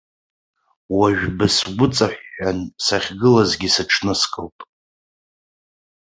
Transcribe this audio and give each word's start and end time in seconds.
Уажә 0.97 1.25
бысгәыҵаҳәҳәан 1.37 2.57
сахьгылазгьы 2.85 3.69
сыҽныскылт. 3.75 4.59